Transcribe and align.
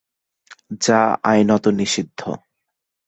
যা 0.81 0.99
আইনত 1.23 1.65
নিষিদ্ধ। 1.77 2.19